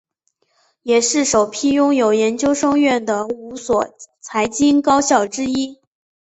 [0.81, 3.87] 也是首批拥有研究生院的五所
[4.19, 5.79] 财经高校之一。